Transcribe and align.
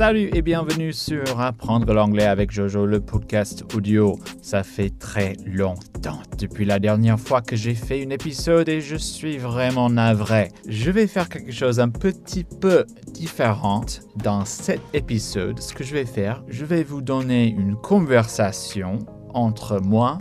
Salut 0.00 0.30
et 0.32 0.40
bienvenue 0.40 0.94
sur 0.94 1.40
Apprendre 1.40 1.92
l'anglais 1.92 2.24
avec 2.24 2.50
Jojo, 2.50 2.86
le 2.86 3.00
podcast 3.00 3.66
audio. 3.74 4.18
Ça 4.40 4.62
fait 4.62 4.88
très 4.98 5.34
longtemps 5.44 6.22
depuis 6.38 6.64
la 6.64 6.78
dernière 6.78 7.20
fois 7.20 7.42
que 7.42 7.54
j'ai 7.54 7.74
fait 7.74 8.06
un 8.06 8.08
épisode 8.08 8.70
et 8.70 8.80
je 8.80 8.96
suis 8.96 9.36
vraiment 9.36 9.90
navré. 9.90 10.52
Je 10.66 10.90
vais 10.90 11.06
faire 11.06 11.28
quelque 11.28 11.52
chose 11.52 11.80
un 11.80 11.90
petit 11.90 12.44
peu 12.44 12.86
différent 13.12 13.84
dans 14.16 14.46
cet 14.46 14.80
épisode. 14.94 15.60
Ce 15.60 15.74
que 15.74 15.84
je 15.84 15.92
vais 15.92 16.06
faire, 16.06 16.42
je 16.48 16.64
vais 16.64 16.82
vous 16.82 17.02
donner 17.02 17.48
une 17.48 17.76
conversation 17.76 19.00
entre 19.34 19.82
moi 19.82 20.16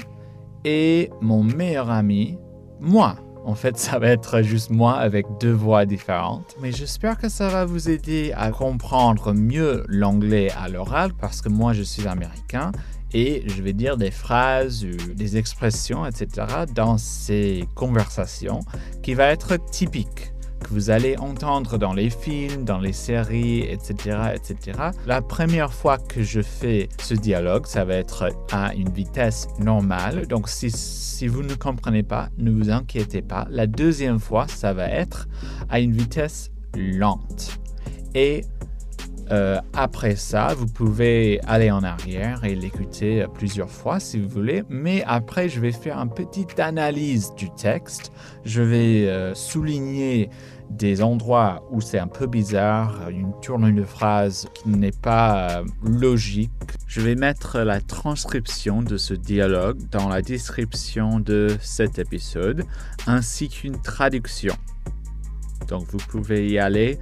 et 0.65 1.09
mon 1.21 1.41
meilleur 1.41 1.89
ami, 1.89 2.37
moi. 2.81 3.15
En 3.45 3.55
fait, 3.55 3.77
ça 3.77 3.99
va 3.99 4.09
être 4.09 4.41
juste 4.41 4.69
moi 4.69 4.95
avec 4.95 5.25
deux 5.39 5.51
voix 5.51 5.85
différentes. 5.85 6.55
Mais 6.61 6.71
j'espère 6.71 7.17
que 7.17 7.29
ça 7.29 7.47
va 7.47 7.65
vous 7.65 7.89
aider 7.89 8.33
à 8.35 8.51
comprendre 8.51 9.33
mieux 9.33 9.85
l'anglais 9.87 10.51
à 10.51 10.67
l'oral 10.67 11.13
parce 11.13 11.41
que 11.41 11.49
moi, 11.49 11.73
je 11.73 11.83
suis 11.83 12.07
américain 12.07 12.71
et 13.13 13.43
je 13.47 13.61
vais 13.61 13.73
dire 13.73 13.97
des 13.97 14.11
phrases, 14.11 14.85
des 15.15 15.37
expressions, 15.37 16.05
etc. 16.05 16.47
dans 16.75 16.97
ces 16.97 17.67
conversations 17.75 18.59
qui 19.01 19.13
va 19.13 19.27
être 19.27 19.57
typiques 19.71 20.33
vous 20.71 20.89
allez 20.89 21.17
entendre 21.17 21.77
dans 21.77 21.93
les 21.93 22.09
films, 22.09 22.63
dans 22.63 22.79
les 22.79 22.93
séries, 22.93 23.61
etc., 23.61 24.17
etc. 24.35 24.77
La 25.05 25.21
première 25.21 25.73
fois 25.73 25.97
que 25.97 26.23
je 26.23 26.41
fais 26.41 26.89
ce 27.01 27.13
dialogue, 27.13 27.65
ça 27.65 27.85
va 27.85 27.95
être 27.95 28.29
à 28.51 28.73
une 28.75 28.89
vitesse 28.89 29.47
normale. 29.59 30.27
Donc, 30.27 30.49
si, 30.49 30.69
si 30.71 31.27
vous 31.27 31.43
ne 31.43 31.55
comprenez 31.55 32.03
pas, 32.03 32.29
ne 32.37 32.51
vous 32.51 32.69
inquiétez 32.69 33.21
pas. 33.21 33.47
La 33.49 33.67
deuxième 33.67 34.19
fois, 34.19 34.47
ça 34.47 34.73
va 34.73 34.87
être 34.87 35.27
à 35.69 35.79
une 35.79 35.93
vitesse 35.93 36.51
lente. 36.75 37.59
Et 38.15 38.41
euh, 39.31 39.59
après 39.73 40.15
ça, 40.15 40.53
vous 40.55 40.65
pouvez 40.65 41.39
aller 41.45 41.69
en 41.69 41.83
arrière 41.83 42.43
et 42.43 42.55
l'écouter 42.55 43.25
plusieurs 43.33 43.69
fois 43.69 43.99
si 43.99 44.19
vous 44.19 44.27
voulez. 44.27 44.63
Mais 44.69 45.03
après, 45.05 45.49
je 45.49 45.59
vais 45.59 45.71
faire 45.71 45.97
une 45.97 46.09
petite 46.09 46.59
analyse 46.59 47.33
du 47.35 47.49
texte. 47.51 48.11
Je 48.43 48.61
vais 48.61 49.07
euh, 49.07 49.35
souligner 49.35 50.29
des 50.71 51.01
endroits 51.01 51.63
où 51.71 51.81
c'est 51.81 51.99
un 51.99 52.07
peu 52.07 52.27
bizarre, 52.27 53.09
une 53.09 53.33
tournure 53.41 53.75
de 53.75 53.83
phrase 53.83 54.47
qui 54.53 54.69
n'est 54.69 54.91
pas 54.91 55.59
euh, 55.59 55.63
logique. 55.83 56.51
Je 56.87 57.01
vais 57.01 57.15
mettre 57.15 57.59
la 57.59 57.81
transcription 57.81 58.81
de 58.81 58.97
ce 58.97 59.13
dialogue 59.13 59.79
dans 59.91 60.09
la 60.09 60.21
description 60.21 61.19
de 61.19 61.55
cet 61.61 61.99
épisode, 61.99 62.65
ainsi 63.07 63.49
qu'une 63.49 63.81
traduction. 63.81 64.55
Donc 65.67 65.85
vous 65.91 65.99
pouvez 66.09 66.49
y 66.49 66.57
aller 66.57 66.99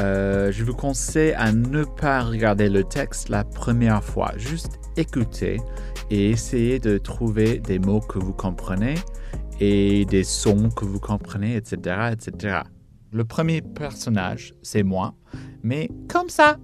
euh, 0.00 0.52
je 0.52 0.62
vous 0.62 0.74
conseille 0.74 1.32
à 1.32 1.52
ne 1.52 1.84
pas 1.84 2.22
regarder 2.22 2.68
le 2.68 2.84
texte 2.84 3.30
la 3.30 3.44
première 3.44 4.04
fois, 4.04 4.32
juste 4.36 4.78
écouter 4.96 5.58
et 6.10 6.30
essayer 6.30 6.78
de 6.78 6.98
trouver 6.98 7.58
des 7.58 7.78
mots 7.78 8.00
que 8.00 8.18
vous 8.18 8.34
comprenez 8.34 8.94
et 9.58 10.04
des 10.04 10.24
sons 10.24 10.68
que 10.68 10.84
vous 10.84 11.00
comprenez, 11.00 11.56
etc., 11.56 12.10
etc. 12.12 12.58
Le 13.12 13.24
premier 13.24 13.62
personnage, 13.62 14.52
c'est 14.62 14.82
moi, 14.82 15.14
mais 15.62 15.90
comme 16.08 16.28
ça. 16.28 16.58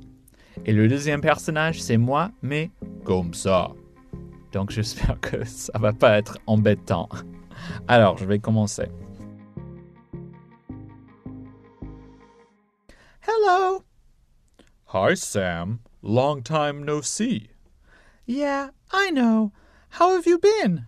Et 0.66 0.72
le 0.72 0.86
deuxième 0.86 1.22
personnage, 1.22 1.80
c'est 1.80 1.96
moi, 1.96 2.30
mais 2.42 2.70
comme 3.04 3.32
ça. 3.32 3.70
Donc 4.52 4.70
j'espère 4.72 5.18
que 5.20 5.44
ça 5.44 5.72
va 5.78 5.92
pas 5.92 6.18
être 6.18 6.38
embêtant. 6.46 7.08
Alors, 7.88 8.18
je 8.18 8.26
vais 8.26 8.38
commencer. 8.38 8.88
Hello. 13.24 13.84
Hi, 14.86 15.14
Sam. 15.14 15.78
Long 16.02 16.42
time 16.42 16.82
no 16.82 17.00
see. 17.00 17.50
Yeah, 18.26 18.70
I 18.90 19.10
know. 19.10 19.52
How 19.90 20.16
have 20.16 20.26
you 20.26 20.40
been? 20.40 20.86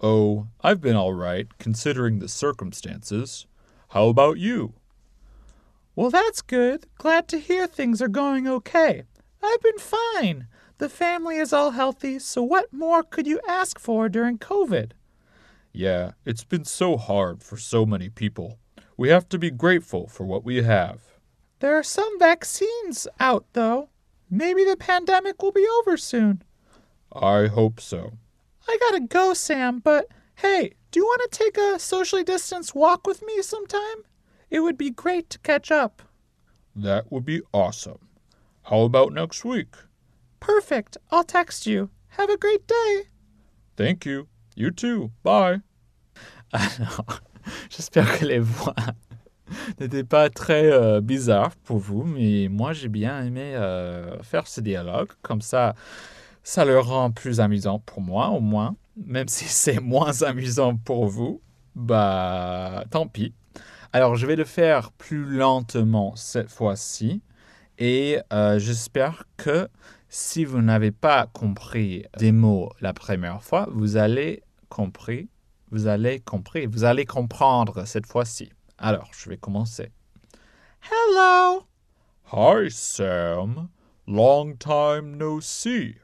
Oh, 0.00 0.46
I've 0.62 0.80
been 0.80 0.96
all 0.96 1.12
right, 1.12 1.46
considering 1.58 2.18
the 2.18 2.28
circumstances. 2.28 3.46
How 3.90 4.08
about 4.08 4.38
you? 4.38 4.72
Well, 5.94 6.08
that's 6.08 6.40
good. 6.40 6.86
Glad 6.96 7.28
to 7.28 7.38
hear 7.38 7.66
things 7.66 8.00
are 8.00 8.08
going 8.08 8.48
okay. 8.48 9.02
I've 9.42 9.60
been 9.60 9.78
fine. 9.78 10.46
The 10.78 10.88
family 10.88 11.36
is 11.36 11.52
all 11.52 11.72
healthy, 11.72 12.20
so 12.20 12.42
what 12.42 12.72
more 12.72 13.02
could 13.02 13.26
you 13.26 13.38
ask 13.46 13.78
for 13.78 14.08
during 14.08 14.38
COVID? 14.38 14.92
Yeah, 15.74 16.12
it's 16.24 16.44
been 16.44 16.64
so 16.64 16.96
hard 16.96 17.42
for 17.42 17.58
so 17.58 17.84
many 17.84 18.08
people. 18.08 18.58
We 18.96 19.10
have 19.10 19.28
to 19.28 19.38
be 19.38 19.50
grateful 19.50 20.06
for 20.06 20.24
what 20.24 20.42
we 20.42 20.62
have. 20.62 21.09
There 21.60 21.76
are 21.76 21.82
some 21.82 22.18
vaccines 22.18 23.06
out, 23.18 23.44
though. 23.52 23.90
Maybe 24.30 24.64
the 24.64 24.76
pandemic 24.76 25.42
will 25.42 25.52
be 25.52 25.66
over 25.80 25.96
soon. 25.96 26.42
I 27.12 27.46
hope 27.46 27.80
so. 27.80 28.12
I 28.66 28.76
gotta 28.80 29.00
go, 29.00 29.34
Sam, 29.34 29.78
but 29.78 30.06
hey, 30.36 30.72
do 30.90 31.00
you 31.00 31.04
want 31.04 31.30
to 31.30 31.38
take 31.38 31.58
a 31.58 31.78
socially 31.78 32.24
distanced 32.24 32.74
walk 32.74 33.06
with 33.06 33.22
me 33.22 33.42
sometime? 33.42 34.04
It 34.48 34.60
would 34.60 34.78
be 34.78 34.90
great 34.90 35.28
to 35.30 35.38
catch 35.40 35.70
up. 35.70 36.02
That 36.74 37.12
would 37.12 37.24
be 37.24 37.42
awesome. 37.52 38.08
How 38.62 38.80
about 38.82 39.12
next 39.12 39.44
week? 39.44 39.74
Perfect. 40.38 40.96
I'll 41.10 41.24
text 41.24 41.66
you. 41.66 41.90
Have 42.10 42.30
a 42.30 42.38
great 42.38 42.66
day. 42.66 43.02
Thank 43.76 44.06
you. 44.06 44.28
You 44.56 44.70
too. 44.70 45.10
Bye. 45.22 45.60
Alors, 46.52 47.20
j'espère 47.68 48.18
que 48.18 48.24
les 48.24 48.38
voix 48.38 48.74
n'était 49.80 50.04
pas 50.04 50.30
très 50.30 50.70
euh, 50.70 51.00
bizarre 51.00 51.54
pour 51.64 51.78
vous, 51.78 52.04
mais 52.04 52.48
moi 52.48 52.72
j'ai 52.72 52.88
bien 52.88 53.24
aimé 53.24 53.54
euh, 53.54 54.20
faire 54.22 54.46
ce 54.46 54.60
dialogue. 54.60 55.10
Comme 55.22 55.40
ça, 55.40 55.74
ça 56.42 56.64
le 56.64 56.78
rend 56.78 57.10
plus 57.10 57.40
amusant 57.40 57.78
pour 57.80 58.00
moi, 58.00 58.28
au 58.28 58.40
moins. 58.40 58.76
Même 59.06 59.28
si 59.28 59.44
c'est 59.44 59.80
moins 59.80 60.22
amusant 60.22 60.76
pour 60.76 61.06
vous, 61.06 61.40
bah 61.74 62.84
tant 62.90 63.06
pis. 63.06 63.34
Alors 63.92 64.14
je 64.14 64.26
vais 64.26 64.36
le 64.36 64.44
faire 64.44 64.92
plus 64.92 65.24
lentement 65.24 66.14
cette 66.16 66.50
fois-ci. 66.50 67.22
Et 67.78 68.18
euh, 68.32 68.58
j'espère 68.58 69.24
que 69.38 69.68
si 70.08 70.44
vous 70.44 70.60
n'avez 70.60 70.90
pas 70.90 71.26
compris 71.32 72.04
des 72.18 72.30
mots 72.30 72.70
la 72.80 72.92
première 72.92 73.42
fois, 73.42 73.68
vous 73.72 73.96
allez 73.96 74.42
compris, 74.68 75.28
vous 75.70 75.86
allez 75.86 76.20
compris, 76.20 76.66
vous 76.66 76.84
allez 76.84 77.06
comprendre 77.06 77.86
cette 77.86 78.06
fois-ci. 78.06 78.50
Alors, 78.82 79.10
je 79.12 79.28
vais 79.28 79.36
commencer. 79.36 79.90
Hello. 80.80 81.66
Hi, 82.32 82.68
Sam. 82.70 83.68
Long 84.06 84.56
time 84.56 85.18
no 85.18 85.38
see. 85.38 85.96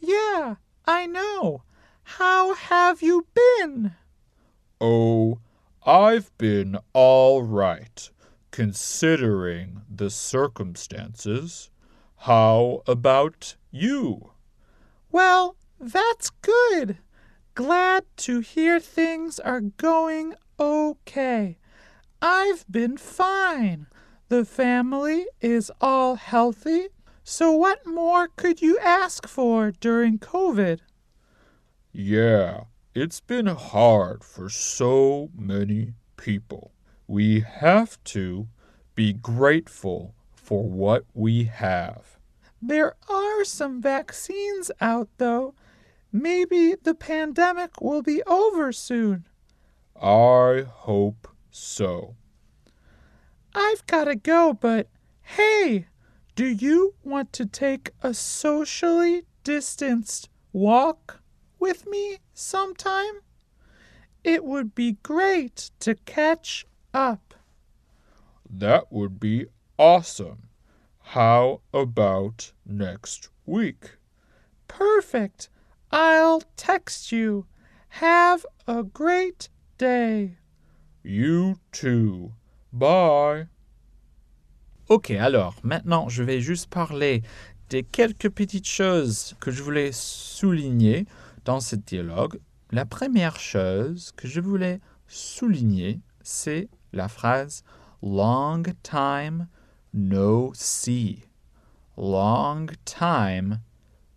Yeah, 0.00 0.56
I 0.86 1.06
know. 1.06 1.62
How 2.02 2.54
have 2.54 3.00
you 3.00 3.28
been? 3.32 3.92
Oh, 4.80 5.38
I've 5.86 6.36
been 6.36 6.78
all 6.94 7.44
right, 7.44 8.10
considering 8.50 9.82
the 9.88 10.10
circumstances. 10.10 11.70
How 12.16 12.82
about 12.88 13.54
you? 13.70 14.32
Well, 15.12 15.54
that's 15.78 16.30
good. 16.42 16.98
Glad 17.54 18.04
to 18.16 18.40
hear 18.40 18.80
things 18.80 19.38
are 19.38 19.60
going 19.60 20.34
okay. 20.58 21.58
I've 22.26 22.64
been 22.70 22.96
fine. 22.96 23.86
The 24.30 24.46
family 24.46 25.26
is 25.42 25.70
all 25.78 26.14
healthy. 26.14 26.88
So, 27.22 27.52
what 27.52 27.86
more 27.86 28.28
could 28.28 28.62
you 28.62 28.78
ask 28.78 29.28
for 29.28 29.72
during 29.72 30.18
COVID? 30.18 30.78
Yeah, 31.92 32.64
it's 32.94 33.20
been 33.20 33.44
hard 33.44 34.24
for 34.24 34.48
so 34.48 35.32
many 35.36 35.92
people. 36.16 36.72
We 37.06 37.40
have 37.40 38.02
to 38.04 38.48
be 38.94 39.12
grateful 39.12 40.14
for 40.34 40.66
what 40.66 41.04
we 41.12 41.44
have. 41.44 42.18
There 42.62 42.94
are 43.06 43.44
some 43.44 43.82
vaccines 43.82 44.70
out, 44.80 45.10
though. 45.18 45.54
Maybe 46.10 46.74
the 46.82 46.94
pandemic 46.94 47.82
will 47.82 48.00
be 48.00 48.22
over 48.22 48.72
soon. 48.72 49.26
I 50.00 50.64
hope 50.66 51.28
so. 51.50 52.16
I've 53.54 53.86
got 53.86 54.04
to 54.04 54.16
go, 54.16 54.52
but 54.52 54.88
hey, 55.22 55.86
do 56.34 56.46
you 56.46 56.94
want 57.04 57.32
to 57.34 57.46
take 57.46 57.90
a 58.02 58.12
socially 58.12 59.24
distanced 59.44 60.28
walk 60.52 61.20
with 61.60 61.86
me 61.86 62.18
sometime? 62.32 63.20
It 64.24 64.44
would 64.44 64.74
be 64.74 64.98
great 65.02 65.70
to 65.80 65.94
catch 65.94 66.66
up. 66.92 67.34
That 68.48 68.90
would 68.90 69.20
be 69.20 69.46
awesome. 69.78 70.48
How 70.98 71.60
about 71.72 72.52
next 72.66 73.28
week? 73.46 73.96
Perfect. 74.66 75.48
I'll 75.92 76.42
text 76.56 77.12
you. 77.12 77.46
Have 77.88 78.44
a 78.66 78.82
great 78.82 79.48
day. 79.78 80.38
You 81.02 81.60
too. 81.70 82.32
Bye. 82.74 83.46
Ok, 84.88 85.12
alors 85.12 85.54
maintenant 85.62 86.08
je 86.08 86.24
vais 86.24 86.40
juste 86.40 86.68
parler 86.68 87.22
des 87.70 87.84
quelques 87.84 88.28
petites 88.28 88.66
choses 88.66 89.36
que 89.38 89.52
je 89.52 89.62
voulais 89.62 89.90
souligner 89.92 91.06
dans 91.44 91.60
ce 91.60 91.76
dialogue. 91.76 92.40
La 92.72 92.84
première 92.84 93.38
chose 93.38 94.10
que 94.16 94.26
je 94.26 94.40
voulais 94.40 94.80
souligner, 95.06 96.00
c'est 96.24 96.68
la 96.92 97.06
phrase 97.06 97.62
long 98.02 98.64
time 98.82 99.46
no 99.92 100.50
see. 100.52 101.22
Long 101.96 102.66
time 102.84 103.60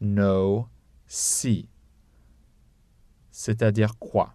no 0.01 0.67
see. 1.05 1.69
C'est-à-dire 3.29 3.99
quoi? 3.99 4.33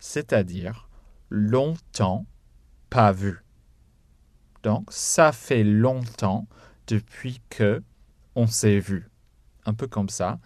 C'est-à-dire 0.00 0.87
longtemps 1.30 2.26
pas 2.90 3.12
vu. 3.12 3.44
Donc, 4.62 4.86
ça 4.90 5.32
fait 5.32 5.64
longtemps 5.64 6.46
depuis 6.86 7.40
que 7.50 7.82
on 8.34 8.46
s'est 8.46 8.78
vu. 8.78 9.10
Un 9.66 9.74
peu 9.74 9.86
comme 9.86 10.08
ça. 10.08 10.38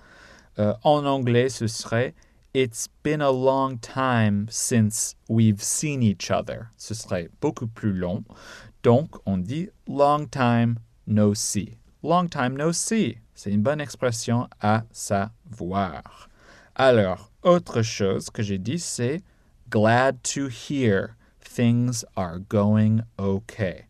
Euh, 0.58 0.74
en 0.82 1.04
anglais, 1.06 1.48
ce 1.48 1.66
serait 1.66 2.14
It's 2.54 2.88
been 3.02 3.22
a 3.22 3.32
long 3.32 3.78
time 3.78 4.46
since 4.50 5.16
we've 5.28 5.62
seen 5.62 6.02
each 6.02 6.30
other. 6.30 6.70
Ce 6.76 6.92
serait 6.92 7.30
beaucoup 7.40 7.66
plus 7.66 7.94
long. 7.94 8.24
Donc, 8.82 9.10
on 9.24 9.38
dit 9.38 9.70
long 9.88 10.26
time 10.26 10.76
no 11.06 11.32
see. 11.34 11.78
Long 12.02 12.28
time 12.28 12.56
no 12.58 12.72
see. 12.72 13.16
C'est 13.34 13.50
une 13.50 13.62
bonne 13.62 13.80
expression 13.80 14.48
à 14.60 14.84
savoir. 14.90 16.28
Alors, 16.74 17.30
autre 17.42 17.82
chose 17.82 18.28
que 18.28 18.42
j'ai 18.42 18.58
dit, 18.58 18.78
c'est 18.78 19.22
glad 19.72 20.22
to 20.22 20.48
hear 20.48 21.16
things 21.40 22.04
are 22.14 22.38
going 22.38 23.00
okay 23.18 23.86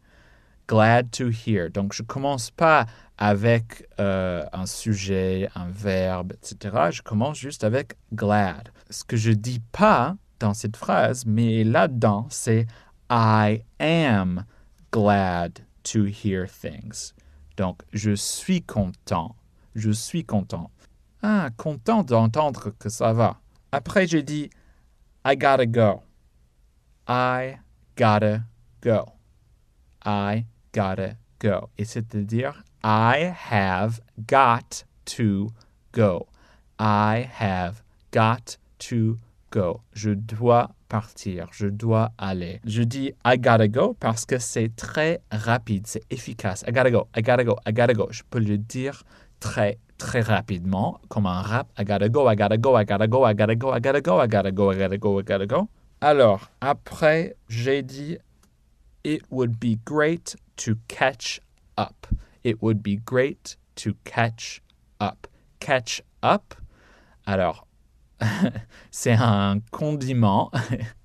glad 0.72 1.12
to 1.12 1.28
hear. 1.28 1.68
Donc, 1.68 1.92
je 1.92 2.02
commence 2.02 2.50
pas 2.50 2.86
avec 3.18 3.86
euh, 4.00 4.42
un 4.54 4.64
sujet, 4.64 5.50
un 5.54 5.68
verbe, 5.68 6.32
etc. 6.32 6.90
Je 6.90 7.02
commence 7.02 7.36
juste 7.36 7.62
avec 7.62 7.94
glad. 8.14 8.70
Ce 8.88 9.04
que 9.04 9.18
je 9.18 9.32
dis 9.32 9.60
pas 9.72 10.16
dans 10.40 10.54
cette 10.54 10.78
phrase, 10.78 11.26
mais 11.26 11.62
là-dedans, 11.62 12.26
c'est 12.30 12.66
I 13.10 13.62
am 13.78 14.46
glad 14.90 15.60
to 15.84 16.06
hear 16.06 16.46
things. 16.48 17.12
Donc, 17.58 17.82
je 17.92 18.14
suis 18.14 18.62
content. 18.62 19.36
Je 19.74 19.90
suis 19.90 20.24
content. 20.24 20.70
Ah, 21.22 21.50
content 21.58 22.02
d'entendre 22.02 22.70
que 22.78 22.88
ça 22.88 23.12
va. 23.12 23.40
Après, 23.72 24.06
j'ai 24.06 24.22
dit 24.22 24.48
I 25.24 25.36
gotta 25.36 25.66
go. 25.66 26.02
I 27.06 27.58
gotta 27.94 28.44
go. 28.80 29.12
I 30.04 30.46
gotta 30.72 31.16
go. 31.38 31.68
Et 31.78 31.84
c'est-à-dire, 31.84 32.64
I 32.82 33.32
have 33.52 34.00
got 34.26 34.84
to 35.04 35.52
go. 35.92 36.26
I 36.80 37.28
have 37.38 37.84
got 38.10 38.58
to 38.80 39.18
go. 39.52 39.82
Je 39.92 40.10
dois 40.10 40.74
partir, 40.88 41.46
je 41.52 41.68
dois 41.68 42.10
aller. 42.18 42.60
Je 42.64 42.82
dis 42.82 43.12
I 43.24 43.38
gotta 43.38 43.68
go 43.68 43.94
parce 44.00 44.26
que 44.26 44.38
c'est 44.38 44.74
très 44.74 45.20
rapide, 45.30 45.86
c'est 45.86 46.02
efficace. 46.10 46.64
I 46.66 46.72
gotta 46.72 46.90
go, 46.90 47.06
I 47.16 47.22
gotta 47.22 47.44
go, 47.44 47.56
I 47.64 47.72
gotta 47.72 47.94
go. 47.94 48.08
Je 48.10 48.24
peux 48.28 48.40
le 48.40 48.58
dire 48.58 49.04
très 49.42 49.78
très 49.98 50.20
rapidement 50.20 51.00
comme 51.08 51.26
un 51.26 51.42
rap. 51.42 51.68
I 51.78 51.84
gotta 51.84 52.08
go, 52.08 52.30
I 52.30 52.36
gotta 52.36 52.56
go, 52.56 52.78
I 52.78 52.84
gotta 52.84 53.06
go, 53.06 53.26
I 53.26 53.34
gotta 53.34 53.56
go, 53.56 53.72
I 53.72 53.80
gotta 53.80 54.00
go, 54.00 54.20
I 54.20 54.26
gotta 54.28 54.52
go, 54.52 54.70
I 54.70 54.76
gotta 54.76 54.98
go, 54.98 55.18
I 55.18 55.22
gotta 55.22 55.46
go. 55.46 55.68
Alors, 56.00 56.50
après, 56.60 57.34
j'ai 57.48 57.82
dit 57.82 58.18
It 59.04 59.22
would 59.30 59.58
be 59.58 59.78
great 59.84 60.36
to 60.56 60.76
catch 60.88 61.40
up. 61.76 62.06
It 62.44 62.62
would 62.62 62.82
be 62.82 62.96
great 62.96 63.56
to 63.76 63.94
catch 64.04 64.62
up. 65.00 65.26
Catch 65.60 66.02
up, 66.22 66.54
alors, 67.26 67.66
c'est 68.90 69.12
un 69.12 69.60
condiment 69.70 70.50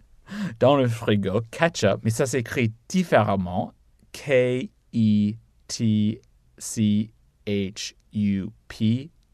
dans 0.59 0.75
le 0.75 0.87
frigo, 0.87 1.41
ketchup, 1.51 2.01
mais 2.03 2.09
ça 2.09 2.25
s'écrit 2.25 2.73
différemment. 2.89 3.73
K-E-T-C-H-U-P, 4.13 4.77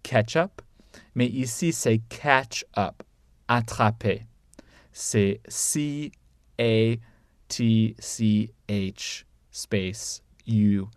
ketchup. 0.03 0.61
Mais 1.15 1.27
ici, 1.27 1.73
c'est 1.73 1.99
catch 2.09 2.65
up, 2.77 3.03
attraper. 3.47 4.25
C'est 4.91 5.41
C-A-T-C-H 5.47 6.13
space 9.51 10.23
UP, 10.47 10.87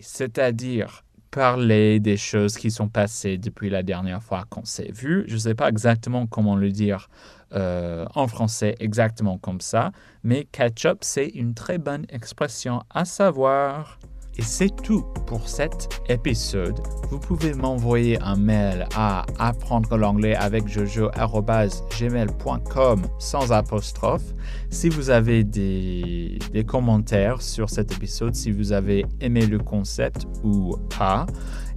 c'est-à-dire 0.00 1.04
parler 1.30 1.98
des 1.98 2.18
choses 2.18 2.58
qui 2.58 2.70
sont 2.70 2.88
passées 2.88 3.38
depuis 3.38 3.70
la 3.70 3.82
dernière 3.82 4.22
fois 4.22 4.44
qu'on 4.50 4.64
s'est 4.64 4.92
vu. 4.92 5.24
Je 5.28 5.34
ne 5.34 5.38
sais 5.38 5.54
pas 5.54 5.68
exactement 5.68 6.26
comment 6.26 6.56
le 6.56 6.70
dire 6.70 7.08
euh, 7.52 8.04
en 8.14 8.28
français 8.28 8.76
exactement 8.80 9.38
comme 9.38 9.60
ça, 9.60 9.92
mais 10.22 10.44
catch-up, 10.44 10.98
c'est 11.00 11.28
une 11.28 11.54
très 11.54 11.78
bonne 11.78 12.04
expression 12.10 12.82
à 12.90 13.04
savoir. 13.04 13.98
Et 14.38 14.42
c'est 14.42 14.74
tout 14.82 15.02
pour 15.26 15.46
cet 15.48 16.02
épisode. 16.08 16.80
Vous 17.10 17.18
pouvez 17.18 17.52
m'envoyer 17.52 18.18
un 18.22 18.36
mail 18.36 18.86
à 18.94 19.26
apprendre 19.38 19.98
l'anglais 19.98 20.34
avec 20.34 20.66
jojo.gmail.com 20.68 23.02
sans 23.18 23.52
apostrophe. 23.52 24.32
Si 24.70 24.88
vous 24.88 25.10
avez 25.10 25.44
des, 25.44 26.38
des, 26.52 26.64
commentaires 26.64 27.42
sur 27.42 27.68
cet 27.68 27.92
épisode, 27.92 28.34
si 28.34 28.50
vous 28.50 28.72
avez 28.72 29.04
aimé 29.20 29.44
le 29.46 29.58
concept 29.58 30.26
ou 30.42 30.78
pas. 30.96 31.26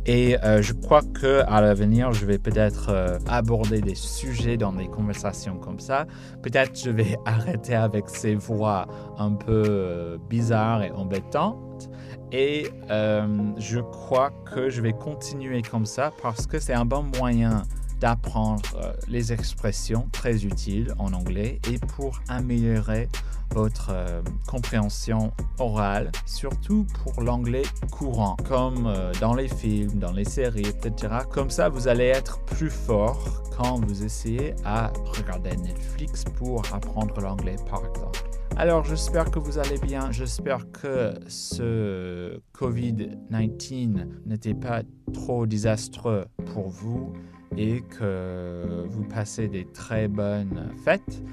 Et 0.07 0.37
euh, 0.43 0.61
je 0.61 0.73
crois 0.73 1.01
que 1.01 1.41
à 1.47 1.61
l'avenir, 1.61 2.13
je 2.13 2.25
vais 2.25 2.37
peut-être 2.37 2.89
euh, 2.89 3.17
aborder 3.27 3.81
des 3.81 3.95
sujets 3.95 4.55
dans 4.55 4.71
des 4.71 4.87
conversations 4.87 5.57
comme 5.57 5.79
ça. 5.79 6.05
Peut-être 6.43 6.79
je 6.79 6.91
vais 6.91 7.17
arrêter 7.25 7.73
avec 7.73 8.09
ces 8.09 8.35
voix 8.35 8.87
un 9.17 9.31
peu 9.31 9.63
euh, 9.67 10.17
bizarres 10.29 10.83
et 10.83 10.91
embêtantes. 10.91 11.89
Et 12.31 12.67
je 12.89 13.79
crois 13.79 14.31
que 14.53 14.69
je 14.69 14.81
vais 14.81 14.91
continuer 14.91 15.61
comme 15.61 15.85
ça 15.85 16.11
parce 16.21 16.47
que 16.47 16.59
c'est 16.59 16.73
un 16.73 16.83
bon 16.83 17.03
moyen 17.17 17.63
d'apprendre 17.99 18.61
euh, 18.75 18.93
les 19.07 19.33
expressions 19.33 20.07
très 20.11 20.45
utiles 20.45 20.93
en 20.97 21.13
anglais 21.13 21.59
et 21.69 21.77
pour 21.79 22.19
améliorer 22.27 23.09
votre 23.51 23.91
euh, 23.91 24.21
compréhension 24.47 25.31
orale, 25.59 26.11
surtout 26.25 26.85
pour 27.03 27.21
l'anglais 27.21 27.63
courant, 27.91 28.35
comme 28.47 28.87
euh, 28.87 29.11
dans 29.21 29.33
les 29.33 29.47
films, 29.47 29.99
dans 29.99 30.11
les 30.11 30.25
séries, 30.25 30.67
etc. 30.67 31.13
Comme 31.31 31.49
ça, 31.49 31.69
vous 31.69 31.87
allez 31.87 32.05
être 32.05 32.39
plus 32.45 32.69
fort 32.69 33.43
quand 33.55 33.79
vous 33.85 34.03
essayez 34.03 34.55
à 34.65 34.91
regarder 35.17 35.55
Netflix 35.57 36.23
pour 36.37 36.63
apprendre 36.73 37.19
l'anglais, 37.21 37.55
par 37.69 37.85
exemple. 37.85 38.19
Alors, 38.57 38.85
j'espère 38.85 39.31
que 39.31 39.39
vous 39.39 39.59
allez 39.59 39.77
bien. 39.77 40.11
J'espère 40.11 40.71
que 40.71 41.13
ce 41.27 42.39
COVID-19 42.57 44.07
n'était 44.25 44.53
pas 44.53 44.81
trop 45.13 45.45
désastreux 45.45 46.25
pour 46.53 46.69
vous 46.69 47.11
et 47.57 47.81
que 47.81 48.85
vous 48.87 49.03
passez 49.03 49.47
des 49.47 49.65
très 49.65 50.07
bonnes 50.07 50.71
fêtes 50.83 51.23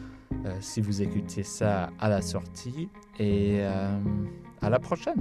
euh, 0.45 0.57
si 0.61 0.81
vous 0.81 1.02
écoutez 1.02 1.42
ça 1.42 1.90
à 1.99 2.09
la 2.09 2.23
sortie. 2.23 2.88
Et 3.19 3.59
euh, 3.61 3.99
à 4.61 4.71
la 4.71 4.78
prochaine. 4.78 5.21